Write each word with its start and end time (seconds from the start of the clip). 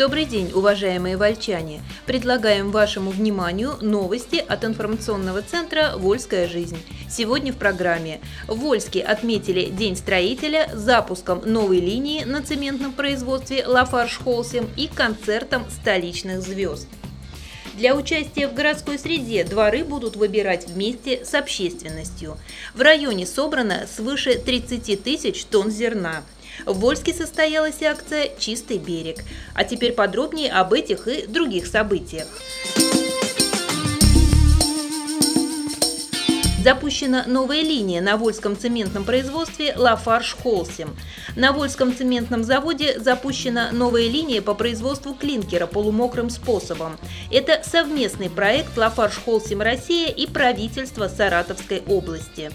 Добрый 0.00 0.24
день, 0.24 0.50
уважаемые 0.54 1.18
вольчане! 1.18 1.82
Предлагаем 2.06 2.70
вашему 2.70 3.10
вниманию 3.10 3.76
новости 3.82 4.36
от 4.36 4.64
информационного 4.64 5.42
центра 5.42 5.92
«Вольская 5.94 6.48
жизнь». 6.48 6.78
Сегодня 7.10 7.52
в 7.52 7.58
программе 7.58 8.22
в 8.48 8.60
Вольске 8.60 9.02
отметили 9.02 9.66
День 9.66 9.96
строителя 9.96 10.70
запуском 10.72 11.42
новой 11.44 11.80
линии 11.80 12.24
на 12.24 12.42
цементном 12.42 12.92
производстве 12.92 13.66
«Лафарш 13.66 14.20
Холсим» 14.24 14.70
и 14.74 14.86
концертом 14.86 15.66
столичных 15.68 16.40
звезд. 16.40 16.88
Для 17.74 17.94
участия 17.94 18.48
в 18.48 18.54
городской 18.54 18.98
среде 18.98 19.44
дворы 19.44 19.84
будут 19.84 20.16
выбирать 20.16 20.66
вместе 20.66 21.26
с 21.26 21.34
общественностью. 21.34 22.38
В 22.74 22.80
районе 22.80 23.26
собрано 23.26 23.86
свыше 23.86 24.38
30 24.38 25.02
тысяч 25.02 25.44
тонн 25.44 25.70
зерна. 25.70 26.22
В 26.66 26.78
Вольске 26.78 27.12
состоялась 27.12 27.82
акция 27.82 28.30
«Чистый 28.38 28.78
берег». 28.78 29.24
А 29.54 29.64
теперь 29.64 29.92
подробнее 29.92 30.52
об 30.52 30.72
этих 30.72 31.08
и 31.08 31.26
других 31.26 31.66
событиях. 31.66 32.28
Запущена 36.62 37.24
новая 37.26 37.62
линия 37.62 38.02
на 38.02 38.18
Вольском 38.18 38.54
цементном 38.54 39.04
производстве 39.04 39.72
«Лафарш 39.74 40.36
Холсим». 40.42 40.94
На 41.34 41.52
Вольском 41.52 41.96
цементном 41.96 42.44
заводе 42.44 43.00
запущена 43.00 43.70
новая 43.72 44.08
линия 44.08 44.42
по 44.42 44.52
производству 44.52 45.14
клинкера 45.14 45.66
полумокрым 45.66 46.28
способом. 46.28 46.98
Это 47.30 47.62
совместный 47.64 48.28
проект 48.28 48.76
«Лафарш 48.76 49.14
Холсим 49.24 49.62
Россия» 49.62 50.08
и 50.08 50.26
правительства 50.26 51.08
Саратовской 51.08 51.82
области. 51.86 52.50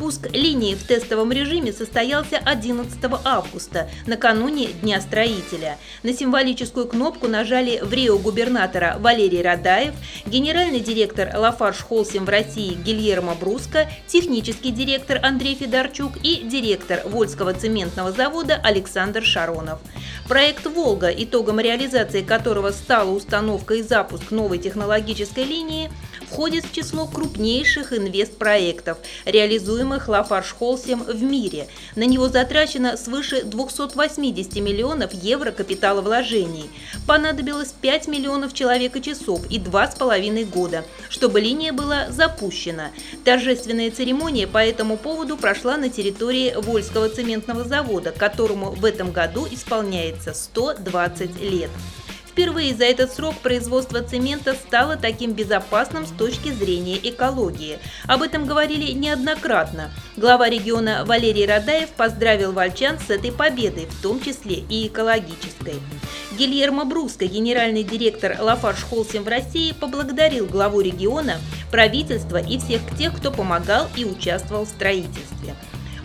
Пуск 0.00 0.32
линии 0.32 0.76
в 0.76 0.82
тестовом 0.82 1.30
режиме 1.30 1.74
состоялся 1.74 2.38
11 2.38 2.98
августа, 3.22 3.90
накануне 4.06 4.68
Дня 4.80 4.98
строителя. 4.98 5.76
На 6.02 6.14
символическую 6.14 6.86
кнопку 6.86 7.28
нажали 7.28 7.80
в 7.82 7.92
Рио 7.92 8.16
губернатора 8.16 8.96
Валерий 8.98 9.42
Радаев, 9.42 9.92
генеральный 10.24 10.80
директор 10.80 11.30
«Лафарш 11.36 11.80
Холсим» 11.80 12.24
в 12.24 12.30
России 12.30 12.78
Гильермо 12.82 13.34
Бруско, 13.34 13.90
технический 14.06 14.70
директор 14.70 15.20
Андрей 15.22 15.54
Федорчук 15.54 16.12
и 16.22 16.44
директор 16.44 17.02
Вольского 17.04 17.52
цементного 17.52 18.10
завода 18.10 18.54
Александр 18.54 19.22
Шаронов. 19.22 19.80
Проект 20.26 20.64
«Волга», 20.64 21.10
итогом 21.10 21.60
реализации 21.60 22.22
которого 22.22 22.70
стала 22.70 23.10
установка 23.10 23.74
и 23.74 23.82
запуск 23.82 24.30
новой 24.30 24.56
технологической 24.56 25.44
линии, 25.44 25.90
входит 26.30 26.64
в 26.64 26.72
число 26.72 27.06
крупнейших 27.06 27.92
инвестпроектов, 27.92 28.98
реализуемых 29.24 30.08
Лафарш 30.08 30.52
Холсем 30.52 31.02
в 31.02 31.22
мире. 31.22 31.66
На 31.96 32.04
него 32.04 32.28
затрачено 32.28 32.96
свыше 32.96 33.42
280 33.42 34.54
миллионов 34.56 35.12
евро 35.12 35.50
капиталовложений. 35.50 36.70
Понадобилось 37.06 37.74
5 37.80 38.08
миллионов 38.08 38.54
человека-часов 38.54 39.50
и 39.50 39.58
2,5 39.58 40.44
года, 40.44 40.84
чтобы 41.08 41.40
линия 41.40 41.72
была 41.72 42.10
запущена. 42.10 42.90
Торжественная 43.24 43.90
церемония 43.90 44.46
по 44.46 44.58
этому 44.58 44.96
поводу 44.96 45.36
прошла 45.36 45.76
на 45.76 45.88
территории 45.90 46.54
Вольского 46.56 47.08
цементного 47.08 47.64
завода, 47.64 48.12
которому 48.12 48.70
в 48.70 48.84
этом 48.84 49.10
году 49.10 49.48
исполняется 49.50 50.32
120 50.34 51.40
лет. 51.40 51.70
Впервые 52.30 52.76
за 52.76 52.84
этот 52.84 53.12
срок 53.12 53.34
производство 53.38 54.02
цемента 54.02 54.54
стало 54.54 54.96
таким 54.96 55.32
безопасным 55.32 56.06
с 56.06 56.10
точки 56.10 56.52
зрения 56.52 56.96
экологии. 56.96 57.80
Об 58.06 58.22
этом 58.22 58.46
говорили 58.46 58.92
неоднократно. 58.92 59.90
Глава 60.16 60.48
региона 60.48 61.04
Валерий 61.04 61.44
Радаев 61.44 61.88
поздравил 61.90 62.52
вольчан 62.52 63.00
с 63.00 63.10
этой 63.10 63.32
победой, 63.32 63.86
в 63.86 64.00
том 64.00 64.22
числе 64.22 64.62
и 64.68 64.86
экологической. 64.86 65.74
Гильермо 66.38 66.84
Бруско, 66.84 67.26
генеральный 67.26 67.82
директор 67.82 68.36
Лафарш 68.40 68.84
Холсим 68.84 69.24
в 69.24 69.28
России, 69.28 69.72
поблагодарил 69.72 70.46
главу 70.46 70.80
региона, 70.80 71.38
правительство 71.72 72.36
и 72.36 72.58
всех 72.58 72.80
тех, 72.96 73.16
кто 73.16 73.32
помогал 73.32 73.88
и 73.96 74.04
участвовал 74.04 74.66
в 74.66 74.68
строительстве. 74.68 75.56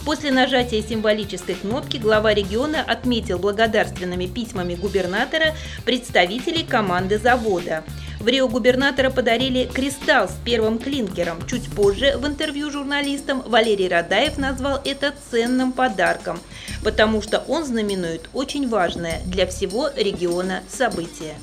После 0.06 0.32
нажатия 0.32 0.84
символической 0.84 1.56
кнопки 1.56 1.98
глава 1.98 2.32
региона 2.32 2.84
отметил 2.86 3.40
благодарственными 3.40 4.28
письмами 4.28 4.76
губернатора 4.76 5.56
представителей 5.84 6.64
команды 6.64 7.18
завода. 7.18 7.84
В 8.20 8.28
Рио 8.28 8.48
губернатора 8.48 9.10
подарили 9.10 9.66
кристалл 9.66 10.30
с 10.30 10.36
первым 10.46 10.78
клинкером. 10.78 11.46
Чуть 11.48 11.72
позже 11.72 12.18
в 12.18 12.28
интервью 12.28 12.70
журналистам 12.70 13.42
Валерий 13.48 13.88
Радаев 13.88 14.38
назвал 14.38 14.80
это 14.86 15.12
ценным 15.32 15.72
подарком, 15.72 16.40
потому 16.84 17.24
что 17.24 17.40
он 17.48 17.66
знаменует 17.66 18.30
очень 18.34 18.70
важное 18.70 19.22
для 19.26 19.48
всего 19.48 19.90
региона 19.96 20.62
событие. 20.70 21.36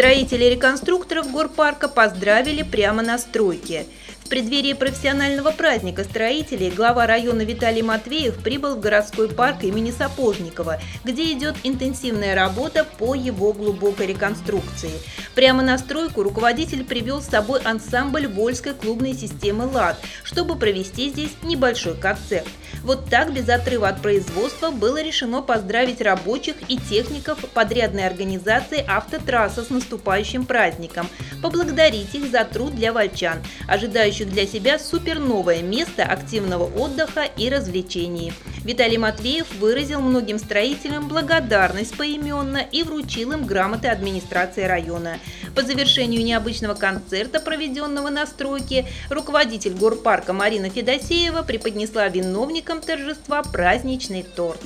Строители 0.00 0.44
реконструкторов 0.44 1.30
горпарка 1.30 1.86
поздравили 1.86 2.62
прямо 2.62 3.02
на 3.02 3.18
стройке. 3.18 3.84
В 4.24 4.30
преддверии 4.30 4.72
профессионального 4.72 5.50
праздника 5.50 6.04
строителей 6.04 6.70
глава 6.70 7.06
района 7.06 7.42
Виталий 7.42 7.82
Матвеев 7.82 8.42
прибыл 8.42 8.76
в 8.76 8.80
городской 8.80 9.28
парк 9.28 9.62
имени 9.62 9.90
Сапожникова, 9.90 10.80
где 11.04 11.30
идет 11.32 11.56
интенсивная 11.64 12.34
работа 12.34 12.86
по 12.96 13.14
его 13.14 13.52
глубокой 13.52 14.06
реконструкции. 14.06 14.92
Прямо 15.34 15.62
на 15.62 15.76
стройку 15.76 16.22
руководитель 16.22 16.82
привел 16.82 17.20
с 17.20 17.28
собой 17.28 17.60
ансамбль 17.60 18.26
Вольской 18.26 18.72
клубной 18.72 19.12
системы 19.12 19.66
«ЛАД», 19.66 19.98
чтобы 20.24 20.56
провести 20.56 21.10
здесь 21.10 21.32
небольшой 21.42 21.94
концерт. 21.94 22.48
Вот 22.82 23.10
так, 23.10 23.32
без 23.32 23.48
отрыва 23.48 23.88
от 23.88 24.00
производства, 24.00 24.70
было 24.70 25.02
решено 25.02 25.42
поздравить 25.42 26.00
рабочих 26.00 26.56
и 26.68 26.78
техников 26.78 27.38
подрядной 27.52 28.06
организации 28.06 28.84
«Автотрасса» 28.86 29.64
с 29.64 29.70
наступающим 29.70 30.46
праздником, 30.46 31.06
поблагодарить 31.42 32.14
их 32.14 32.30
за 32.30 32.44
труд 32.44 32.74
для 32.74 32.92
вольчан, 32.92 33.38
ожидающих 33.68 34.30
для 34.30 34.46
себя 34.46 34.78
суперновое 34.78 35.62
место 35.62 36.04
активного 36.04 36.64
отдыха 36.64 37.24
и 37.36 37.48
развлечений. 37.48 38.32
Виталий 38.64 38.98
Матвеев 38.98 39.46
выразил 39.58 40.00
многим 40.00 40.38
строителям 40.38 41.08
благодарность 41.08 41.96
поименно 41.96 42.58
и 42.58 42.82
вручил 42.82 43.32
им 43.32 43.46
грамоты 43.46 43.88
администрации 43.88 44.64
района. 44.64 45.18
По 45.54 45.62
завершению 45.62 46.22
необычного 46.22 46.74
концерта, 46.74 47.40
проведенного 47.40 48.10
на 48.10 48.26
стройке, 48.26 48.86
руководитель 49.08 49.72
горпарка 49.72 50.32
Марина 50.32 50.68
Федосеева 50.68 51.42
преподнесла 51.42 52.08
виновникам 52.08 52.59
торжества 52.62 53.42
праздничный 53.42 54.22
торт. 54.22 54.60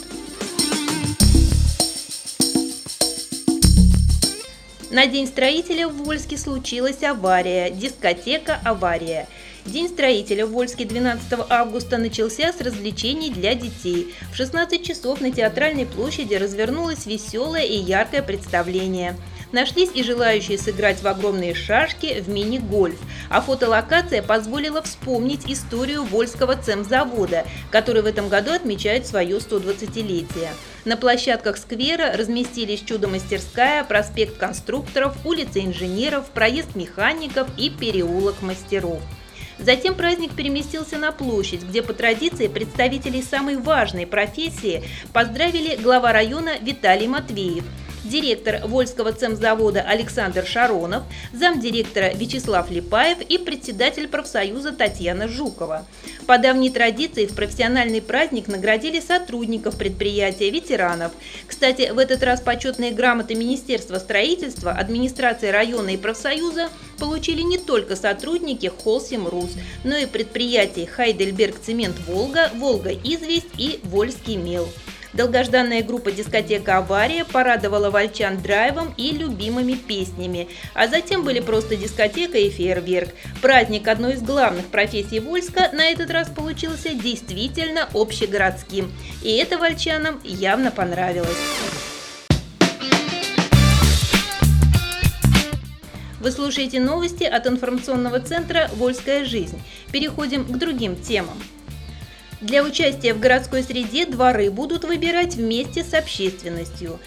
На 4.90 5.06
День 5.06 5.26
строителя 5.26 5.88
в 5.88 5.96
Вольске 6.04 6.38
случилась 6.38 7.02
авария, 7.02 7.70
дискотека 7.70 8.60
«Авария». 8.64 9.26
День 9.66 9.88
строителя 9.88 10.46
в 10.46 10.50
Вольске 10.50 10.84
12 10.84 11.22
августа 11.48 11.98
начался 11.98 12.52
с 12.52 12.60
развлечений 12.60 13.30
для 13.30 13.54
детей. 13.54 14.14
В 14.30 14.36
16 14.36 14.84
часов 14.84 15.20
на 15.20 15.30
Театральной 15.30 15.86
площади 15.86 16.34
развернулось 16.34 17.06
веселое 17.06 17.62
и 17.64 17.76
яркое 17.76 18.22
представление– 18.22 19.16
Нашлись 19.54 19.90
и 19.94 20.02
желающие 20.02 20.58
сыграть 20.58 21.00
в 21.00 21.06
огромные 21.06 21.54
шашки 21.54 22.20
в 22.20 22.28
мини-гольф, 22.28 22.98
а 23.30 23.40
фотолокация 23.40 24.20
позволила 24.20 24.82
вспомнить 24.82 25.48
историю 25.48 26.02
Вольского 26.02 26.56
цемзавода, 26.56 27.46
который 27.70 28.02
в 28.02 28.06
этом 28.06 28.28
году 28.28 28.50
отмечает 28.50 29.06
свое 29.06 29.36
120-летие. 29.36 30.48
На 30.84 30.96
площадках 30.96 31.56
сквера 31.56 32.16
разместились 32.16 32.80
чудо-мастерская, 32.80 33.84
проспект 33.84 34.38
конструкторов, 34.38 35.14
улица 35.24 35.60
инженеров, 35.60 36.30
проезд 36.30 36.74
механиков 36.74 37.46
и 37.56 37.70
переулок 37.70 38.42
мастеров. 38.42 39.00
Затем 39.60 39.94
праздник 39.94 40.34
переместился 40.34 40.98
на 40.98 41.12
площадь, 41.12 41.62
где 41.62 41.80
по 41.80 41.92
традиции 41.92 42.48
представителей 42.48 43.22
самой 43.22 43.56
важной 43.56 44.04
профессии 44.04 44.82
поздравили 45.12 45.80
глава 45.80 46.12
района 46.12 46.58
Виталий 46.60 47.06
Матвеев– 47.06 47.62
директор 48.04 48.66
Вольского 48.66 49.12
цемзавода 49.12 49.80
Александр 49.80 50.46
Шаронов, 50.46 51.02
замдиректора 51.32 52.12
Вячеслав 52.14 52.70
Липаев 52.70 53.20
и 53.22 53.38
председатель 53.38 54.08
профсоюза 54.08 54.72
Татьяна 54.72 55.28
Жукова. 55.28 55.86
По 56.26 56.38
давней 56.38 56.70
традиции 56.70 57.26
в 57.26 57.34
профессиональный 57.34 58.00
праздник 58.00 58.48
наградили 58.48 59.00
сотрудников 59.00 59.76
предприятия, 59.76 60.50
ветеранов. 60.50 61.12
Кстати, 61.46 61.90
в 61.92 61.98
этот 61.98 62.22
раз 62.22 62.40
почетные 62.40 62.92
грамоты 62.92 63.34
Министерства 63.34 63.98
строительства, 63.98 64.72
администрации 64.72 65.48
района 65.48 65.90
и 65.90 65.96
профсоюза 65.96 66.68
получили 66.98 67.42
не 67.42 67.58
только 67.58 67.96
сотрудники 67.96 68.70
Холсим 68.82 69.26
Рус, 69.26 69.50
но 69.82 69.96
и 69.96 70.06
предприятия 70.06 70.86
Хайдельберг 70.86 71.60
Цемент 71.60 71.96
Волга, 72.06 72.50
Волга 72.54 72.90
Известь 72.92 73.46
и 73.58 73.80
Вольский 73.84 74.36
Мел. 74.36 74.68
Долгожданная 75.14 75.84
группа 75.84 76.10
дискотека 76.10 76.78
«Авария» 76.78 77.24
порадовала 77.24 77.90
вольчан 77.90 78.42
драйвом 78.42 78.92
и 78.96 79.12
любимыми 79.12 79.74
песнями, 79.74 80.48
а 80.74 80.88
затем 80.88 81.22
были 81.22 81.38
просто 81.38 81.76
дискотека 81.76 82.36
и 82.36 82.50
фейерверк. 82.50 83.10
Праздник 83.40 83.86
одной 83.86 84.14
из 84.14 84.22
главных 84.22 84.66
профессий 84.66 85.20
Вольска 85.20 85.70
на 85.72 85.86
этот 85.86 86.10
раз 86.10 86.28
получился 86.30 86.94
действительно 86.94 87.88
общегородским, 87.94 88.92
и 89.22 89.36
это 89.36 89.56
вольчанам 89.56 90.18
явно 90.24 90.72
понравилось. 90.72 91.28
Вы 96.18 96.30
слушаете 96.32 96.80
новости 96.80 97.22
от 97.22 97.46
информационного 97.46 98.18
центра 98.18 98.68
«Вольская 98.74 99.24
жизнь». 99.24 99.60
Переходим 99.92 100.44
к 100.44 100.58
другим 100.58 100.96
темам. 100.96 101.38
Для 102.40 102.62
участия 102.62 103.14
в 103.14 103.20
городской 103.20 103.62
среде 103.62 104.06
дворы 104.06 104.50
будут 104.50 104.84
выбирать 104.84 105.34
вместе 105.36 105.84
с 105.84 105.94
общественностью. 105.94 106.98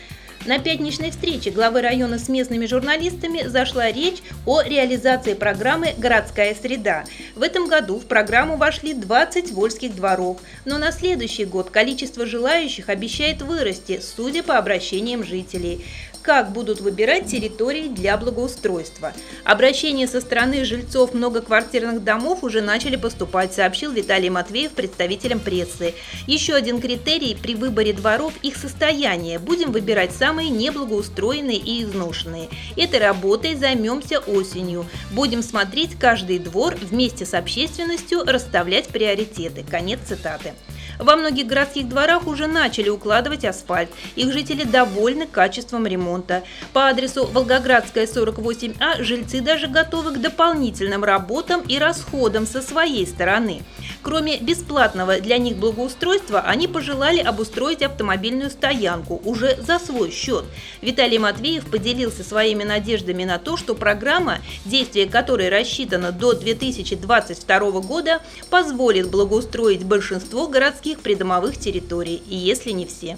На 0.45 0.59
пятничной 0.59 1.12
встрече 1.12 1.51
главы 1.51 1.81
района 1.81 2.18
с 2.18 2.29
местными 2.29 2.68
журналистами 2.68 3.45
зашла 3.47 3.91
речь 3.91 4.19
о 4.45 4.62
реализации 4.62 5.33
программы 5.33 5.94
«Городская 5.97 6.56
среда». 6.56 7.03
В 7.35 7.41
этом 7.41 7.68
году 7.68 8.00
в 8.00 8.06
программу 8.06 8.56
вошли 8.56 8.94
20 8.94 9.51
вольских 9.51 9.94
дворов, 9.94 10.39
но 10.63 10.77
на 10.77 10.94
следующий 10.94 11.44
год 11.44 11.69
количество 11.69 12.25
желающих 12.25 12.88
обещает 12.88 13.41
вырасти, 13.41 14.00
судя 14.01 14.41
по 14.41 14.57
обращениям 14.57 15.25
жителей 15.25 15.85
как 16.27 16.51
будут 16.51 16.81
выбирать 16.81 17.27
территории 17.27 17.88
для 17.88 18.18
благоустройства. 18.18 19.13
Обращения 19.45 20.07
со 20.07 20.19
стороны 20.19 20.65
жильцов 20.65 21.13
многоквартирных 21.13 22.03
домов 22.03 22.44
уже 22.44 22.59
начали 22.59 22.97
поступать, 22.97 23.53
сообщил 23.53 23.94
Виталий 23.94 24.29
Матвеев 24.29 24.74
представителям 24.74 25.39
прессы. 25.39 25.94
Еще 26.27 26.53
один 26.53 26.81
критерий 26.81 27.33
при 27.41 27.56
выборе 27.56 27.94
дворов– 27.94 28.33
их 28.41 28.57
состояние. 28.57 29.39
Будем 29.39 29.71
выбирать 29.71 30.12
самые 30.12 30.50
неблагоустроенные 30.50 31.59
и 31.59 31.83
изношенные. 31.83 32.50
Этой 32.75 33.00
работой 33.00 33.56
займемся 33.56 34.19
осенью. 34.19 34.85
Будем 35.12 35.41
смотреть 35.41 35.97
каждый 35.97 36.39
двор 36.39 36.75
вместе 36.75 37.25
с 37.25 37.33
общественностью, 37.35 38.25
расставлять 38.25 38.88
приоритеты. 38.88 39.63
Конец 39.63 40.01
цитаты. 40.06 40.56
Во 41.00 41.16
многих 41.16 41.48
городских 41.48 41.88
дворах 41.88 42.28
уже 42.28 42.48
начали 42.48 42.90
укладывать 42.90 43.46
асфальт. 43.46 43.90
Их 44.16 44.34
жители 44.34 44.64
довольны 44.64 45.28
качеством 45.28 45.86
ремонта. 45.86 46.44
По 46.74 46.88
адресу 46.88 47.26
Волгоградская, 47.26 48.08
48А 48.08 49.04
жильцы 49.04 49.42
даже 49.42 49.68
готовы 49.68 50.14
к 50.14 50.22
дополнительным 50.22 51.04
работам 51.04 51.62
и 51.62 51.78
расходам 51.78 52.48
со 52.48 52.62
своей 52.62 53.06
стороны. 53.06 53.62
Кроме 54.02 54.38
бесплатного 54.40 55.20
для 55.20 55.38
них 55.38 55.58
благоустройства, 55.58 56.42
они 56.42 56.68
пожелали 56.68 57.20
обустроить 57.20 57.82
автомобильную 57.82 58.50
стоянку 58.50 59.22
уже 59.26 59.58
за 59.62 59.80
свой 59.80 60.12
счет. 60.12 60.46
Виталий 60.82 61.18
Матвеев 61.18 61.66
поделился 61.66 62.24
своими 62.24 62.64
надеждами 62.64 63.24
на 63.24 63.38
то, 63.38 63.58
что 63.58 63.76
программа, 63.76 64.40
действие 64.66 65.08
которой 65.08 65.50
рассчитано 65.50 66.12
до 66.12 66.34
2022 66.34 67.60
года, 67.82 68.22
позволит 68.50 69.10
благоустроить 69.10 69.84
большинство 69.84 70.48
городских 70.48 71.00
придомовых 71.00 71.58
территорий, 71.58 72.22
и 72.28 72.36
если 72.36 72.72
не 72.72 72.86
все. 72.86 73.18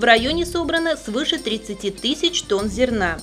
В 0.00 0.04
районе 0.04 0.46
собрано 0.46 0.96
свыше 0.96 1.38
30 1.38 2.00
тысяч 2.00 2.42
тонн 2.44 2.70
зерна. 2.70 3.18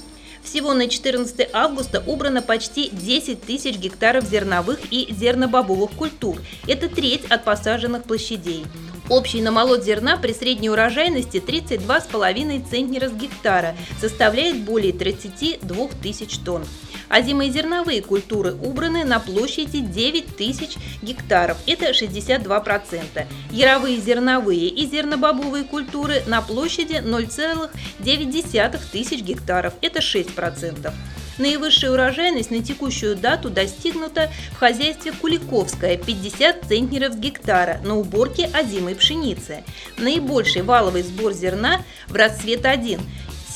Всего 0.47 0.73
на 0.73 0.87
14 0.87 1.49
августа 1.51 2.01
убрано 2.07 2.41
почти 2.41 2.89
10 2.89 3.41
тысяч 3.41 3.75
гектаров 3.75 4.23
зерновых 4.23 4.79
и 4.91 5.13
зернобобовых 5.13 5.91
культур. 5.91 6.41
Это 6.65 6.87
треть 6.87 7.25
от 7.25 7.43
посаженных 7.43 8.05
площадей. 8.05 8.63
Общий 9.09 9.41
намолот 9.41 9.83
зерна 9.83 10.15
при 10.15 10.31
средней 10.31 10.69
урожайности 10.69 11.37
32,5 11.37 12.69
центнера 12.69 13.09
с 13.09 13.13
гектара 13.13 13.75
составляет 13.99 14.61
более 14.63 14.93
32 14.93 15.87
тысяч 16.01 16.37
тонн. 16.37 16.63
Озимые 17.09 17.51
зерновые 17.51 18.01
культуры 18.01 18.53
убраны 18.53 19.03
на 19.03 19.19
площади 19.19 19.79
9 19.79 20.35
тысяч 20.35 20.75
гектаров, 21.01 21.57
это 21.65 21.91
62%. 21.91 23.25
Яровые 23.51 23.97
зерновые 23.97 24.67
и 24.67 24.85
зернобобовые 24.85 25.63
культуры 25.63 26.23
на 26.27 26.41
площади 26.41 26.95
0,9 26.95 28.79
тысяч 28.91 29.21
гектаров, 29.21 29.73
это 29.81 29.99
6%. 29.99 30.93
Наивысшая 31.37 31.91
урожайность 31.91 32.51
на 32.51 32.63
текущую 32.63 33.15
дату 33.15 33.49
достигнута 33.49 34.31
в 34.51 34.57
хозяйстве 34.57 35.11
Куликовское– 35.11 35.97
50 36.05 36.63
центнеров 36.67 37.13
с 37.13 37.17
гектара 37.17 37.79
на 37.83 37.95
уборке 37.95 38.49
озимой 38.53 38.95
пшеницы. 38.95 39.63
Наибольший 39.97 40.63
валовый 40.63 41.03
сбор 41.03 41.33
зерна 41.33 41.83
в 42.07 42.15
расцвет 42.15 42.65
1 42.65 42.99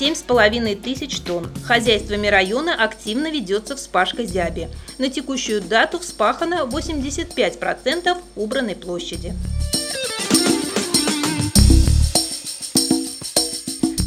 7,5 0.01 0.81
тысяч 0.81 1.19
тонн. 1.19 1.47
Хозяйствами 1.63 2.25
района 2.25 2.73
активно 2.73 3.29
ведется 3.29 3.75
вспашка 3.75 4.25
зяби. 4.25 4.67
На 4.97 5.09
текущую 5.09 5.61
дату 5.61 5.99
вспахано 5.99 6.67
85% 6.67 8.17
убранной 8.35 8.75
площади. 8.75 9.35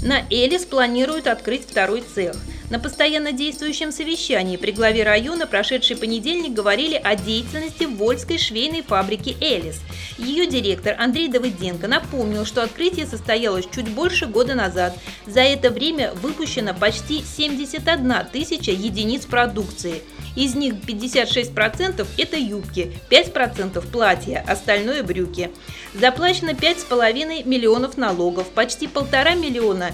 На 0.03 0.27
Элис 0.31 0.65
планируют 0.65 1.29
открыть 1.29 1.65
второй 1.65 2.03
цех– 2.13 2.35
на 2.71 2.79
постоянно 2.79 3.33
действующем 3.33 3.93
совещании 3.93 4.57
при 4.57 4.73
главе 4.73 5.03
района 5.03 5.47
прошедший 5.47 5.97
понедельник 5.97 6.53
говорили 6.53 6.95
о 6.95 7.15
деятельности 7.15 7.85
Вольской 7.85 8.39
швейной 8.39 8.83
фабрики 8.83 9.37
«Элис». 9.41 9.81
Ее 10.17 10.47
директор 10.47 10.97
Андрей 10.99 11.29
Давыденко 11.29 11.89
напомнил, 11.89 12.47
что 12.47 12.63
открытие 12.63 13.07
состоялось 13.07 13.67
чуть 13.71 13.89
больше 13.89 14.27
года 14.27 14.55
назад. 14.55 14.97
За 15.27 15.41
это 15.41 15.71
время 15.71 16.13
выпущено 16.15 16.73
почти 16.73 17.23
71 17.23 18.13
тысяча 18.33 18.71
единиц 18.71 19.27
продукции. 19.27 20.03
Из 20.37 20.55
них 20.55 20.75
56% 20.75 22.07
это 22.17 22.37
юбки, 22.37 22.93
5% 23.11 23.87
платья, 23.91 24.45
остальное 24.47 25.03
брюки. 25.03 25.51
Заплачено 25.95 26.51
5,5 26.51 27.47
миллионов 27.47 27.97
налогов, 27.97 28.49
почти 28.49 28.89
полтора 28.89 29.35
миллиона 29.35 29.93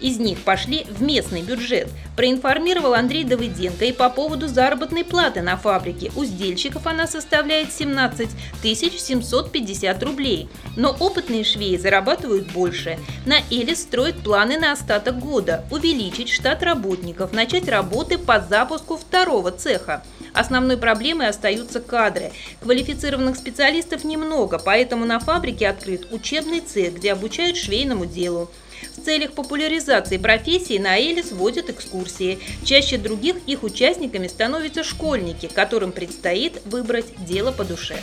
из 0.00 0.18
них 0.18 0.38
пошли 0.40 0.84
в 0.88 1.02
местный 1.02 1.42
бюджет, 1.42 1.88
проинформировал 2.16 2.94
Андрей 2.94 3.24
Давыденко 3.24 3.84
и 3.84 3.92
по 3.92 4.10
поводу 4.10 4.48
заработной 4.48 5.04
платы 5.04 5.42
на 5.42 5.56
фабрике. 5.56 6.10
У 6.16 6.24
сдельщиков 6.24 6.86
она 6.86 7.06
составляет 7.06 7.72
17 7.72 8.28
750 8.62 10.02
рублей. 10.02 10.48
Но 10.76 10.96
опытные 10.98 11.44
швеи 11.44 11.76
зарабатывают 11.76 12.52
больше. 12.52 12.98
На 13.26 13.38
Элис 13.50 13.82
строят 13.82 14.18
планы 14.22 14.58
на 14.58 14.72
остаток 14.72 15.18
года, 15.18 15.64
увеличить 15.70 16.28
штат 16.28 16.62
работников, 16.62 17.32
начать 17.32 17.68
работы 17.68 18.18
по 18.18 18.40
запуску 18.40 18.96
второго 18.96 19.50
цеха. 19.50 20.02
Основной 20.34 20.76
проблемой 20.76 21.28
остаются 21.28 21.80
кадры. 21.80 22.32
Квалифицированных 22.60 23.36
специалистов 23.36 24.04
немного, 24.04 24.58
поэтому 24.58 25.04
на 25.04 25.18
фабрике 25.18 25.68
открыт 25.68 26.12
учебный 26.12 26.60
цех, 26.60 26.94
где 26.94 27.12
обучают 27.12 27.56
швейному 27.56 28.06
делу. 28.06 28.50
Целях 29.04 29.32
популяризации 29.32 30.16
профессии 30.18 30.78
на 30.78 30.98
Элис 30.98 31.32
вводят 31.32 31.70
экскурсии. 31.70 32.38
Чаще 32.64 32.98
других 32.98 33.36
их 33.46 33.62
участниками 33.62 34.26
становятся 34.26 34.84
школьники, 34.84 35.48
которым 35.52 35.92
предстоит 35.92 36.60
выбрать 36.66 37.06
дело 37.24 37.52
по 37.52 37.64
душе. 37.64 37.96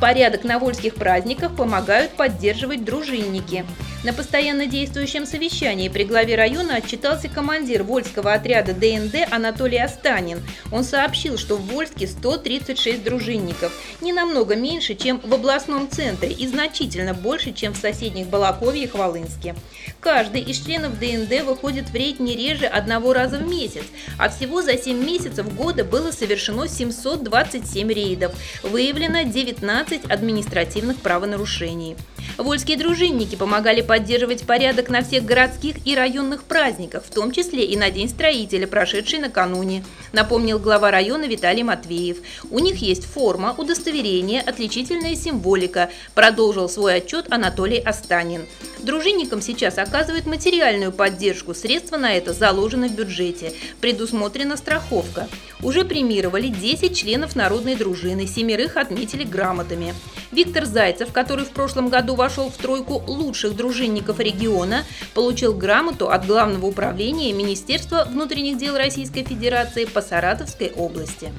Порядок 0.00 0.44
на 0.44 0.58
вольских 0.58 0.94
праздниках 0.94 1.56
помогают 1.56 2.12
поддерживать 2.12 2.84
дружинники. 2.84 3.64
На 4.04 4.12
постоянно 4.12 4.66
действующем 4.66 5.26
совещании 5.26 5.88
при 5.88 6.04
главе 6.04 6.36
района 6.36 6.76
отчитался 6.76 7.28
командир 7.28 7.82
Вольского 7.82 8.34
отряда 8.34 8.72
ДНД 8.72 9.32
Анатолий 9.32 9.78
Останин. 9.78 10.42
Он 10.70 10.84
сообщил, 10.84 11.38
что 11.38 11.56
в 11.56 11.66
Вольске 11.66 12.06
136 12.06 13.02
дружинников, 13.02 13.72
не 14.00 14.12
намного 14.12 14.54
меньше, 14.54 14.94
чем 14.94 15.20
в 15.20 15.32
областном 15.32 15.90
центре 15.90 16.30
и 16.30 16.46
значительно 16.46 17.14
больше, 17.14 17.52
чем 17.52 17.72
в 17.72 17.78
соседних 17.78 18.26
Балакове 18.28 18.84
и 18.84 18.86
Хвалынске. 18.86 19.56
Каждый 20.00 20.42
из 20.42 20.64
членов 20.64 20.98
ДНД 21.00 21.44
выходит 21.44 21.88
в 21.88 21.94
рейд 21.94 22.20
не 22.20 22.36
реже 22.36 22.66
одного 22.66 23.12
раза 23.12 23.38
в 23.38 23.48
месяц, 23.48 23.84
а 24.18 24.28
всего 24.28 24.62
за 24.62 24.76
7 24.76 25.04
месяцев 25.04 25.52
года 25.54 25.84
было 25.84 26.12
совершено 26.12 26.68
727 26.68 27.90
рейдов, 27.92 28.32
выявлено 28.62 29.22
19 29.22 30.04
административных 30.04 30.98
правонарушений. 30.98 31.96
Вольские 32.36 32.76
дружинники 32.76 33.34
помогали 33.34 33.80
поддерживать 33.86 34.46
порядок 34.46 34.88
на 34.88 35.02
всех 35.02 35.24
городских 35.24 35.86
и 35.86 35.94
районных 35.94 36.44
праздниках, 36.44 37.04
в 37.04 37.14
том 37.14 37.32
числе 37.32 37.64
и 37.64 37.76
на 37.76 37.90
День 37.90 38.08
строителя, 38.08 38.66
прошедший 38.66 39.18
накануне, 39.20 39.84
напомнил 40.12 40.58
глава 40.58 40.90
района 40.90 41.24
Виталий 41.24 41.62
Матвеев. 41.62 42.18
У 42.50 42.58
них 42.58 42.76
есть 42.76 43.04
форма, 43.04 43.54
удостоверение, 43.56 44.40
отличительная 44.40 45.14
символика, 45.14 45.90
продолжил 46.14 46.68
свой 46.68 46.96
отчет 46.96 47.32
Анатолий 47.32 47.78
Останин. 47.78 48.46
Дружинникам 48.80 49.40
сейчас 49.40 49.78
оказывают 49.78 50.26
материальную 50.26 50.92
поддержку, 50.92 51.54
средства 51.54 51.96
на 51.96 52.14
это 52.14 52.32
заложены 52.32 52.88
в 52.88 52.92
бюджете, 52.92 53.52
предусмотрена 53.80 54.56
страховка. 54.56 55.28
Уже 55.62 55.84
премировали 55.84 56.48
10 56.48 56.96
членов 56.96 57.34
народной 57.34 57.76
дружины, 57.76 58.26
семерых 58.26 58.76
отметили 58.76 59.24
грамотами. 59.24 59.94
Виктор 60.32 60.66
Зайцев, 60.66 61.12
который 61.12 61.44
в 61.44 61.50
прошлом 61.50 61.88
году 61.88 62.14
вошел 62.14 62.50
в 62.50 62.56
тройку 62.56 63.02
лучших 63.06 63.56
дружинников 63.76 64.20
региона, 64.20 64.84
получил 65.12 65.52
грамоту 65.52 66.08
от 66.08 66.26
Главного 66.26 66.66
управления 66.66 67.32
Министерства 67.32 68.06
внутренних 68.10 68.56
дел 68.56 68.76
Российской 68.76 69.22
Федерации 69.22 69.84
по 69.84 70.00
Саратовской 70.00 70.72
области. 70.74 71.30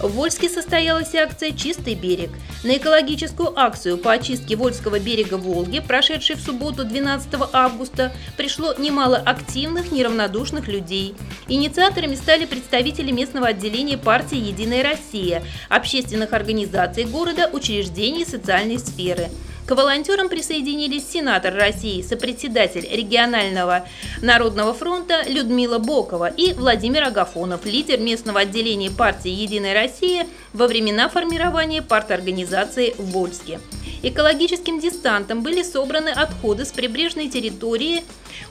В 0.00 0.14
Вольске 0.14 0.48
состоялась 0.48 1.14
акция 1.14 1.52
«Чистый 1.52 1.94
берег». 1.94 2.30
На 2.64 2.76
экологическую 2.76 3.56
акцию 3.56 3.98
по 3.98 4.12
очистке 4.12 4.56
Вольского 4.56 4.98
берега 4.98 5.34
Волги, 5.34 5.78
прошедшей 5.78 6.34
в 6.34 6.40
субботу 6.40 6.84
12 6.84 7.28
августа, 7.52 8.12
пришло 8.36 8.74
немало 8.78 9.16
активных, 9.16 9.92
неравнодушных 9.92 10.66
людей. 10.66 11.14
Инициаторами 11.48 12.14
стали 12.14 12.44
представители 12.44 13.10
местного 13.10 13.48
отделения 13.48 13.98
партии 13.98 14.38
«Единая 14.38 14.82
Россия», 14.82 15.42
общественных 15.68 16.32
организаций 16.32 17.04
города, 17.04 17.50
учреждений 17.52 18.24
социальной 18.24 18.78
сферы– 18.78 19.28
к 19.72 19.74
волонтерам 19.74 20.28
присоединились 20.28 21.08
сенатор 21.10 21.54
России, 21.54 22.02
сопредседатель 22.02 22.86
регионального 22.94 23.88
Народного 24.20 24.74
фронта 24.74 25.22
Людмила 25.26 25.78
Бокова 25.78 26.26
и 26.28 26.52
Владимир 26.52 27.04
Агафонов, 27.04 27.64
лидер 27.64 27.98
местного 27.98 28.40
отделения 28.40 28.90
партии 28.90 29.30
«Единая 29.30 29.72
Россия» 29.72 30.26
во 30.52 30.66
времена 30.66 31.08
формирования 31.08 31.80
парторганизации 31.80 32.94
в 32.98 33.12
Вольске. 33.12 33.60
Экологическим 34.02 34.78
дистантом 34.78 35.42
были 35.42 35.62
собраны 35.62 36.10
отходы 36.10 36.66
с 36.66 36.72
прибрежной 36.72 37.30
территории 37.30 38.04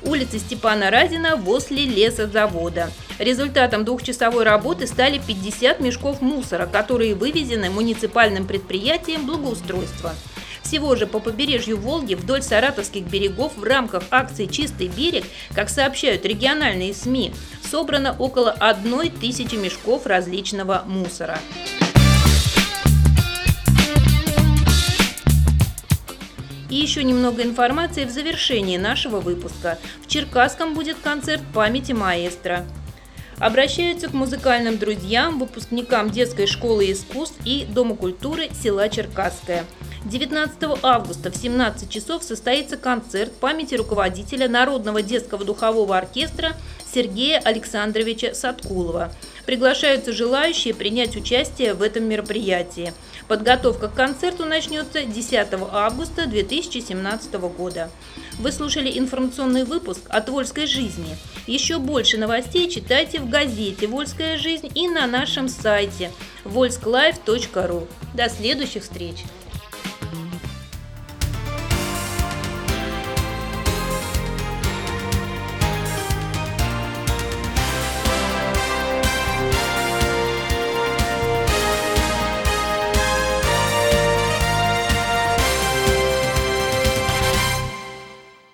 улицы 0.04 0.40
Степана 0.40 0.90
Разина 0.90 1.36
возле 1.36 1.86
лесозавода. 1.86 2.92
Результатом 3.20 3.86
двухчасовой 3.86 4.44
работы 4.44 4.88
стали 4.88 5.22
50 5.28 5.82
мешков 5.82 6.22
мусора, 6.22 6.66
которые 6.66 7.14
вывезены 7.14 7.70
муниципальным 7.70 8.48
предприятием 8.48 9.28
благоустройства. 9.28 10.16
Всего 10.72 10.96
же 10.96 11.06
по 11.06 11.20
побережью 11.20 11.78
Волги 11.78 12.14
вдоль 12.14 12.42
саратовских 12.42 13.04
берегов 13.04 13.58
в 13.58 13.64
рамках 13.66 14.04
акции 14.10 14.46
«Чистый 14.46 14.88
берег», 14.88 15.26
как 15.54 15.68
сообщают 15.70 16.26
региональные 16.26 16.94
СМИ, 16.94 17.34
собрано 17.70 18.16
около 18.18 18.52
одной 18.52 19.10
тысячи 19.10 19.56
мешков 19.56 20.06
различного 20.06 20.84
мусора. 20.88 21.40
И 26.70 26.76
еще 26.76 27.04
немного 27.04 27.44
информации 27.44 28.06
в 28.06 28.10
завершении 28.10 28.78
нашего 28.78 29.20
выпуска. 29.20 29.78
В 30.02 30.08
Черкасском 30.08 30.74
будет 30.74 30.96
концерт 31.04 31.44
памяти 31.54 31.92
маэстро. 31.92 32.66
Обращаются 33.40 34.08
к 34.08 34.14
музыкальным 34.14 34.78
друзьям, 34.78 35.38
выпускникам 35.38 36.12
детской 36.12 36.48
школы 36.48 36.90
искусств 36.94 37.36
и 37.44 37.66
Дома 37.66 37.98
культуры 37.98 38.48
села 38.54 38.88
Черкасское– 38.88 39.66
19 40.06 40.80
августа 40.82 41.30
в 41.30 41.36
17 41.36 41.88
часов 41.90 42.24
состоится 42.24 42.76
концерт 42.76 43.34
памяти 43.34 43.76
руководителя 43.76 44.50
Народного 44.50 45.04
детского 45.04 45.46
духового 45.46 45.96
оркестра 45.96 46.54
Сергея 46.92 47.40
Александровича 47.40 48.34
Садкулова. 48.34 49.14
Приглашаются 49.46 50.12
желающие 50.12 50.74
принять 50.74 51.16
участие 51.16 51.76
в 51.76 51.84
этом 51.84 52.06
мероприятии. 52.06 52.94
Подготовка 53.28 53.90
к 53.90 53.94
концерту 53.94 54.46
начнется 54.46 55.04
10 55.04 55.48
августа 55.72 56.26
2017 56.26 57.34
года. 57.56 57.92
Вы 58.40 58.52
слушали 58.52 58.98
информационный 58.98 59.66
выпуск 59.66 60.02
от 60.10 60.30
Вольской 60.30 60.66
жизни. 60.66 61.16
Еще 61.46 61.78
больше 61.78 62.18
новостей 62.18 62.70
читайте 62.70 63.20
в 63.20 63.30
газете 63.30 63.88
«Вольская 63.88 64.38
жизнь» 64.38 64.70
и 64.74 64.88
на 64.88 65.06
нашем 65.06 65.48
сайте 65.48 66.12
volsklife.ru. 66.44 67.88
До 68.16 68.30
следующих 68.30 68.84
встреч! 68.84 69.18